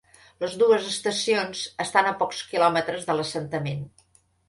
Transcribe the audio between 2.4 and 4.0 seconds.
quilòmetres de l’assentament.